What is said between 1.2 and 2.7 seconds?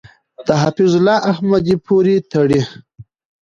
احمدی پورې تړي.